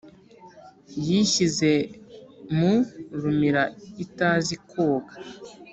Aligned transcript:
Yishyize 1.05 1.71
mu 2.57 2.73
rumira 3.21 3.63
itazi 4.03 4.55
kwoga, 4.67 5.13